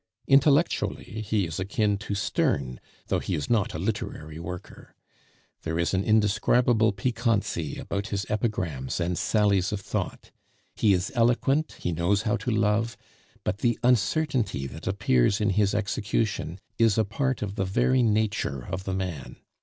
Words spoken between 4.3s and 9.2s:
worker. There is an indescribable piquancy about his epigrams and